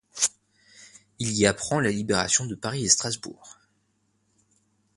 Il 1.19 1.31
y 1.33 1.45
apprend 1.45 1.79
la 1.79 1.91
libération 1.91 2.47
de 2.47 2.55
Paris 2.55 2.83
et 2.85 2.89
Strasbourg. 2.89 3.59